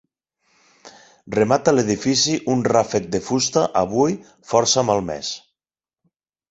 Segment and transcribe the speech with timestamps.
[1.35, 4.21] Remata l'edifici un ràfec de fusta, avui
[4.55, 5.33] força malmès.